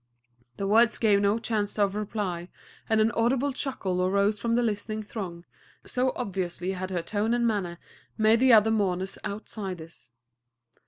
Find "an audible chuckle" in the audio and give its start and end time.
2.99-4.03